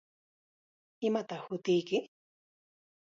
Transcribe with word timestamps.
¿Imataq 1.07 1.41
hutiyki? 1.47 1.97